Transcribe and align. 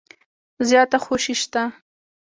زیاته 0.67 0.97
خوشي 1.05 1.33
شته. 1.41 1.63